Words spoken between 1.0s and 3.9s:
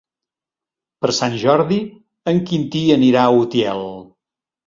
Per Sant Jordi en Quintí anirà a Utiel.